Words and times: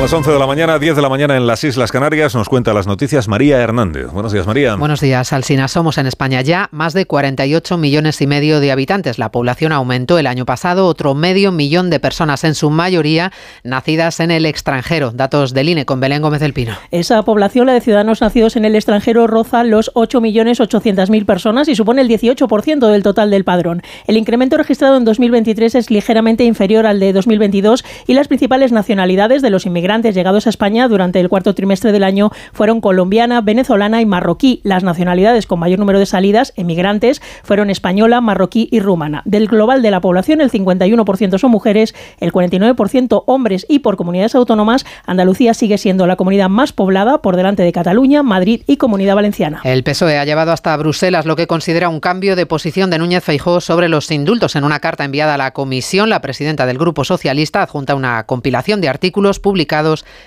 Son 0.00 0.04
las 0.06 0.12
11 0.14 0.32
de 0.32 0.38
la 0.38 0.46
mañana, 0.46 0.78
10 0.78 0.96
de 0.96 1.02
la 1.02 1.10
mañana 1.10 1.36
en 1.36 1.46
las 1.46 1.62
Islas 1.62 1.92
Canarias. 1.92 2.34
Nos 2.34 2.48
cuenta 2.48 2.72
las 2.72 2.86
noticias 2.86 3.28
María 3.28 3.58
Hernández. 3.58 4.06
Buenos 4.10 4.32
días, 4.32 4.46
María. 4.46 4.76
Buenos 4.76 5.02
días, 5.02 5.30
Alsina. 5.34 5.68
Somos 5.68 5.98
en 5.98 6.06
España 6.06 6.40
ya 6.40 6.70
más 6.72 6.94
de 6.94 7.04
48 7.04 7.76
millones 7.76 8.22
y 8.22 8.26
medio 8.26 8.60
de 8.60 8.72
habitantes. 8.72 9.18
La 9.18 9.30
población 9.30 9.72
aumentó 9.72 10.18
el 10.18 10.26
año 10.26 10.46
pasado 10.46 10.86
otro 10.86 11.14
medio 11.14 11.52
millón 11.52 11.90
de 11.90 12.00
personas, 12.00 12.44
en 12.44 12.54
su 12.54 12.70
mayoría 12.70 13.30
nacidas 13.62 14.20
en 14.20 14.30
el 14.30 14.46
extranjero. 14.46 15.10
Datos 15.10 15.52
del 15.52 15.68
INE 15.68 15.84
con 15.84 16.00
Belén 16.00 16.22
Gómez 16.22 16.40
del 16.40 16.54
Pino. 16.54 16.72
Esa 16.90 17.22
población, 17.22 17.66
la 17.66 17.74
de 17.74 17.82
ciudadanos 17.82 18.22
nacidos 18.22 18.56
en 18.56 18.64
el 18.64 18.76
extranjero, 18.76 19.26
roza 19.26 19.64
los 19.64 19.92
8.800.000 19.92 21.26
personas 21.26 21.68
y 21.68 21.74
supone 21.74 22.00
el 22.00 22.08
18% 22.08 22.90
del 22.90 23.02
total 23.02 23.30
del 23.30 23.44
padrón. 23.44 23.82
El 24.06 24.16
incremento 24.16 24.56
registrado 24.56 24.96
en 24.96 25.04
2023 25.04 25.74
es 25.74 25.90
ligeramente 25.90 26.44
inferior 26.44 26.86
al 26.86 27.00
de 27.00 27.12
2022 27.12 27.84
y 28.06 28.14
las 28.14 28.28
principales 28.28 28.72
nacionalidades 28.72 29.42
de 29.42 29.50
los 29.50 29.66
inmigrantes 29.66 29.89
inmigrantes 29.90 30.14
llegados 30.14 30.46
a 30.46 30.50
España 30.50 30.86
durante 30.86 31.18
el 31.18 31.28
cuarto 31.28 31.52
trimestre 31.52 31.90
del 31.90 32.04
año 32.04 32.30
fueron 32.52 32.80
colombiana, 32.80 33.40
venezolana 33.40 34.00
y 34.00 34.06
marroquí. 34.06 34.60
Las 34.62 34.84
nacionalidades 34.84 35.48
con 35.48 35.58
mayor 35.58 35.80
número 35.80 35.98
de 35.98 36.06
salidas, 36.06 36.52
emigrantes, 36.54 37.20
fueron 37.42 37.70
española, 37.70 38.20
marroquí 38.20 38.68
y 38.70 38.78
rumana. 38.78 39.22
Del 39.24 39.48
global 39.48 39.82
de 39.82 39.90
la 39.90 40.00
población, 40.00 40.40
el 40.42 40.52
51% 40.52 41.38
son 41.38 41.50
mujeres, 41.50 41.92
el 42.20 42.30
49% 42.32 43.24
hombres 43.26 43.66
y 43.68 43.80
por 43.80 43.96
comunidades 43.96 44.36
autónomas, 44.36 44.86
Andalucía 45.06 45.54
sigue 45.54 45.76
siendo 45.76 46.06
la 46.06 46.14
comunidad 46.14 46.48
más 46.48 46.72
poblada 46.72 47.20
por 47.20 47.34
delante 47.34 47.64
de 47.64 47.72
Cataluña, 47.72 48.22
Madrid 48.22 48.62
y 48.68 48.76
Comunidad 48.76 49.16
Valenciana. 49.16 49.60
El 49.64 49.82
PSOE 49.82 50.18
ha 50.18 50.24
llevado 50.24 50.52
hasta 50.52 50.76
Bruselas 50.76 51.26
lo 51.26 51.34
que 51.34 51.48
considera 51.48 51.88
un 51.88 51.98
cambio 51.98 52.36
de 52.36 52.46
posición 52.46 52.90
de 52.90 52.98
Núñez 52.98 53.24
Feijóo 53.24 53.60
sobre 53.60 53.88
los 53.88 54.08
indultos. 54.12 54.54
En 54.54 54.62
una 54.62 54.78
carta 54.78 55.04
enviada 55.04 55.34
a 55.34 55.38
la 55.38 55.50
Comisión, 55.50 56.10
la 56.10 56.20
presidenta 56.20 56.64
del 56.64 56.78
Grupo 56.78 57.02
Socialista 57.02 57.62
adjunta 57.62 57.96
una 57.96 58.24
compilación 58.26 58.80
de 58.80 58.88
artículos 58.88 59.40
publicados 59.40 59.79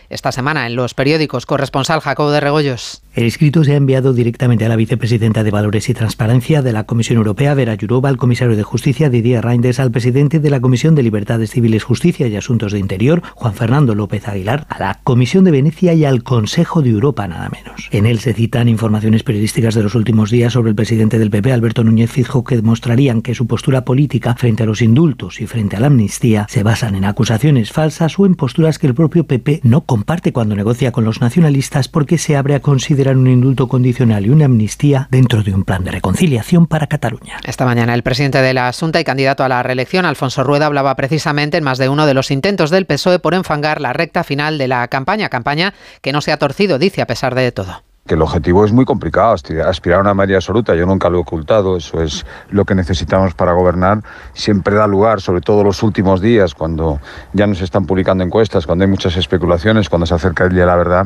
esta 0.10 0.32
semana 0.32 0.66
en 0.66 0.76
los 0.76 0.94
periódicos. 0.94 1.46
Corresponsal 1.46 2.02
Jacobo 2.02 2.32
de 2.32 2.40
Regoyos. 2.40 3.03
El 3.16 3.26
escrito 3.26 3.64
se 3.64 3.74
ha 3.74 3.78
enviado 3.78 4.12
directamente 4.12 4.66
a 4.66 4.70
la 4.70 4.76
vicepresidenta 4.76 5.44
de 5.44 5.52
Valores 5.52 5.88
y 5.88 5.94
Transparencia 5.94 6.64
de 6.64 6.74
la 6.74 6.86
Comisión 6.86 7.18
Europea, 7.18 7.54
Vera 7.54 7.78
Jourova, 7.80 8.10
al 8.10 8.18
comisario 8.18 8.56
de 8.56 8.64
Justicia, 8.64 9.12
Didier 9.12 9.46
Reinders, 9.46 9.80
al 9.80 9.92
presidente 9.92 10.40
de 10.40 10.50
la 10.50 10.60
Comisión 10.60 10.96
de 10.96 11.04
Libertades 11.04 11.52
Civiles, 11.52 11.84
Justicia 11.84 12.28
y 12.28 12.36
Asuntos 12.36 12.72
de 12.72 12.80
Interior, 12.80 13.22
Juan 13.36 13.54
Fernando 13.54 13.94
López 13.94 14.28
Aguilar, 14.28 14.66
a 14.68 14.80
la 14.80 15.00
Comisión 15.04 15.44
de 15.44 15.52
Venecia 15.52 15.94
y 15.94 16.06
al 16.06 16.24
Consejo 16.24 16.82
de 16.82 16.90
Europa, 16.90 17.28
nada 17.28 17.52
menos. 17.52 17.88
En 17.92 18.08
él 18.08 18.18
se 18.18 18.34
citan 18.34 18.68
informaciones 18.68 19.22
periodísticas 19.22 19.76
de 19.76 19.84
los 19.84 19.94
últimos 19.94 20.32
días 20.32 20.54
sobre 20.54 20.72
el 20.72 20.76
presidente 20.76 21.20
del 21.20 21.30
PP, 21.30 21.54
Alberto 21.54 21.84
Núñez 21.84 22.10
Fijo, 22.10 22.44
que 22.44 22.56
demostrarían 22.56 23.22
que 23.22 23.36
su 23.36 23.46
postura 23.46 23.86
política 23.86 24.34
frente 24.34 24.64
a 24.64 24.66
los 24.66 24.82
indultos 24.82 25.40
y 25.40 25.46
frente 25.46 25.76
a 25.76 25.82
la 25.82 25.88
amnistía 25.88 26.48
se 26.50 26.64
basan 26.64 26.96
en 26.96 27.06
acusaciones 27.06 27.72
falsas 27.72 28.18
o 28.18 28.26
en 28.26 28.34
posturas 28.34 28.80
que 28.80 28.88
el 28.88 28.96
propio 28.96 29.28
PP 29.28 29.60
no 29.62 29.82
comparte 29.82 30.34
cuando 30.34 30.56
negocia 30.56 30.92
con 30.92 31.04
los 31.04 31.22
nacionalistas 31.22 31.90
porque 31.90 32.18
se 32.18 32.36
abre 32.36 32.56
a 32.56 32.60
considerar 32.60 33.03
un 33.12 33.28
indulto 33.28 33.68
condicional 33.68 34.26
y 34.26 34.30
una 34.30 34.46
amnistía 34.46 35.08
dentro 35.12 35.44
de 35.44 35.54
un 35.54 35.64
plan 35.64 35.84
de 35.84 35.92
reconciliación 35.92 36.66
para 36.68 36.88
Cataluña. 36.88 37.38
Esta 37.46 37.66
mañana 37.66 37.94
el 37.94 38.04
presidente 38.04 38.42
de 38.42 38.54
la 38.54 38.68
Asunta 38.68 39.00
y 39.00 39.04
candidato 39.04 39.44
a 39.44 39.50
la 39.50 39.62
reelección, 39.62 40.06
Alfonso 40.06 40.44
Rueda, 40.44 40.66
hablaba 40.66 40.96
precisamente 40.96 41.58
en 41.58 41.64
más 41.64 41.78
de 41.78 41.90
uno 41.90 42.06
de 42.06 42.14
los 42.14 42.32
intentos 42.32 42.70
del 42.70 42.86
PSOE 42.86 43.20
por 43.20 43.34
enfangar 43.34 43.82
la 43.82 43.94
recta 43.94 44.24
final 44.24 44.58
de 44.58 44.68
la 44.68 44.88
campaña, 44.88 45.30
campaña 45.30 45.74
que 46.02 46.14
no 46.14 46.22
se 46.22 46.32
ha 46.32 46.38
torcido, 46.38 46.80
dice, 46.80 47.02
a 47.02 47.08
pesar 47.08 47.36
de 47.36 47.52
todo 47.52 47.84
que 48.06 48.16
el 48.16 48.22
objetivo 48.22 48.66
es 48.66 48.74
muy 48.74 48.84
complicado, 48.84 49.34
aspirar 49.66 50.00
a 50.00 50.02
una 50.02 50.14
mayoría 50.14 50.38
absoluta, 50.38 50.76
yo 50.76 50.86
nunca 50.86 51.10
lo 51.10 51.20
he 51.20 51.22
ocultado, 51.22 51.78
eso 51.78 52.02
es 52.02 52.26
lo 52.50 52.66
que 52.66 52.76
necesitamos 52.76 53.34
para 53.34 53.54
gobernar, 53.54 54.04
siempre 54.34 54.76
da 54.76 54.88
lugar, 54.88 55.22
sobre 55.22 55.40
todo 55.40 55.64
los 55.64 55.82
últimos 55.84 56.20
días, 56.20 56.54
cuando 56.54 57.00
ya 57.32 57.48
no 57.48 57.56
se 57.56 57.64
están 57.64 57.86
publicando 57.86 58.24
encuestas, 58.24 58.66
cuando 58.66 58.84
hay 58.84 58.92
muchas 58.92 59.16
especulaciones, 59.16 59.88
cuando 59.88 60.06
se 60.06 60.16
acerca 60.16 60.44
el 60.44 60.50
día 60.50 60.62
de 60.62 60.68
la 60.68 60.76
verdad, 60.76 61.06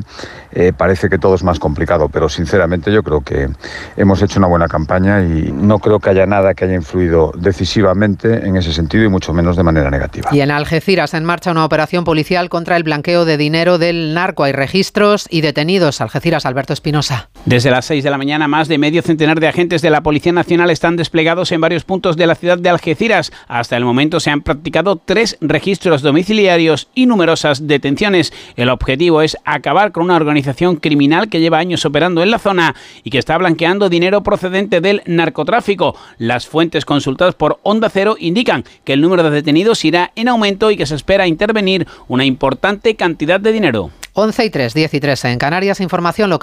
eh, 0.52 0.74
parece 0.76 1.08
que 1.08 1.20
todo 1.20 1.36
es 1.36 1.44
más 1.44 1.60
complicado, 1.60 2.10
pero 2.10 2.30
sinceramente 2.30 2.92
yo 2.92 3.04
creo 3.04 3.22
que 3.22 3.48
hemos 3.96 4.22
hecho 4.24 4.40
una 4.40 4.48
buena 4.48 4.68
campaña 4.68 5.22
y 5.22 5.52
no 5.52 5.78
creo 5.78 6.00
que 6.00 6.10
haya 6.10 6.26
nada 6.26 6.56
que 6.56 6.66
haya 6.66 6.76
influido 6.76 7.32
decisivamente 7.38 8.48
en 8.48 8.56
ese 8.56 8.74
sentido 8.74 9.04
y 9.04 9.10
mucho 9.10 9.34
menos 9.34 9.56
de 9.56 9.62
manera 9.62 9.92
negativa. 9.92 10.30
Y 10.32 10.42
en 10.42 10.50
Algeciras 10.50 11.14
en 11.14 11.26
marcha 11.26 11.52
una 11.52 11.64
operación 11.64 12.06
policial 12.06 12.50
contra 12.50 12.76
el 12.76 12.82
blanqueo 12.82 13.26
de 13.26 13.38
dinero 13.38 13.78
del 13.78 14.16
narco. 14.16 14.46
Hay 14.46 14.52
registros 14.52 15.28
y 15.30 15.42
detenidos. 15.42 16.02
Algeciras, 16.02 16.46
Alberto 16.48 16.74
Espinosa. 16.88 17.30
Desde 17.44 17.70
las 17.70 17.86
6 17.86 18.02
de 18.02 18.10
la 18.10 18.18
mañana, 18.18 18.48
más 18.48 18.70
de 18.70 18.78
medio 18.78 19.02
centenar 19.02 19.42
de 19.42 19.50
agentes 19.50 19.82
de 19.82 19.90
la 19.90 20.04
Policía 20.04 20.32
Nacional 20.32 20.70
están 20.70 20.96
desplegados 20.96 21.52
en 21.52 21.60
varios 21.60 21.84
puntos 21.84 22.16
de 22.16 22.26
la 22.26 22.36
ciudad 22.36 22.58
de 22.58 22.70
Algeciras. 22.70 23.34
Hasta 23.50 23.76
el 23.76 23.84
momento 23.84 24.22
se 24.22 24.30
han 24.30 24.42
practicado 24.42 24.96
tres 24.96 25.38
registros 25.42 26.02
domiciliarios 26.02 26.88
y 26.96 27.06
numerosas 27.06 27.68
detenciones. 27.68 28.32
El 28.56 28.70
objetivo 28.70 29.22
es 29.22 29.36
acabar 29.44 29.92
con 29.92 30.04
una 30.04 30.16
organización 30.16 30.78
criminal 30.78 31.28
que 31.28 31.42
lleva 31.42 31.58
años 31.58 31.84
operando 31.84 32.24
en 32.24 32.32
la 32.32 32.40
zona 32.40 32.74
y 33.04 33.10
que 33.10 33.18
está 33.18 33.38
blanqueando 33.38 33.90
dinero 33.90 34.24
procedente 34.24 34.80
del 34.80 35.02
narcotráfico. 35.06 35.94
Las 36.18 36.48
fuentes 36.48 36.86
consultadas 36.86 37.36
por 37.36 37.60
Onda 37.64 37.90
Cero 37.90 38.16
indican 38.18 38.64
que 38.86 38.94
el 38.94 39.02
número 39.02 39.24
de 39.24 39.32
detenidos 39.32 39.84
irá 39.84 40.14
en 40.16 40.30
aumento 40.30 40.72
y 40.72 40.78
que 40.78 40.86
se 40.86 40.96
espera 40.96 41.28
intervenir 41.28 41.86
una 42.08 42.24
importante 42.24 42.96
cantidad 42.96 43.42
de 43.42 43.52
dinero. 43.52 43.92
11 44.20 44.46
y 44.46 44.50
3, 44.50 44.74
10 44.74 44.94
y 44.96 45.00
3 45.00 45.26
en 45.26 45.38
Canarias, 45.38 45.80
información 45.80 46.32
local. 46.32 46.36